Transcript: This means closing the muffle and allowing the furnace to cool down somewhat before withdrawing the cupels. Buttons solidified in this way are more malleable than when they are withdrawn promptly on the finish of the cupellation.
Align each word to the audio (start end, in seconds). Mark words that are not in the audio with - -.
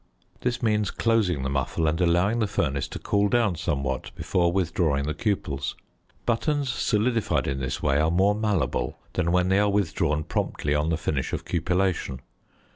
This 0.39 0.63
means 0.63 0.89
closing 0.89 1.43
the 1.43 1.49
muffle 1.51 1.85
and 1.85 2.01
allowing 2.01 2.39
the 2.39 2.47
furnace 2.47 2.87
to 2.87 2.97
cool 2.97 3.29
down 3.29 3.53
somewhat 3.55 4.09
before 4.15 4.51
withdrawing 4.51 5.03
the 5.05 5.13
cupels. 5.13 5.75
Buttons 6.25 6.69
solidified 6.69 7.45
in 7.47 7.59
this 7.59 7.83
way 7.83 7.99
are 7.99 8.09
more 8.09 8.33
malleable 8.33 8.97
than 9.13 9.31
when 9.31 9.49
they 9.49 9.59
are 9.59 9.69
withdrawn 9.69 10.23
promptly 10.23 10.73
on 10.73 10.89
the 10.89 10.97
finish 10.97 11.33
of 11.33 11.45
the 11.45 11.51
cupellation. 11.51 12.19